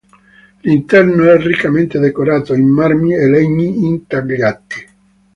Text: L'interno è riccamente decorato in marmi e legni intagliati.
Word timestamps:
L'interno 0.61 1.25
è 1.29 1.37
riccamente 1.37 1.99
decorato 1.99 2.55
in 2.55 2.67
marmi 2.67 3.13
e 3.13 3.29
legni 3.29 3.85
intagliati. 3.85 4.87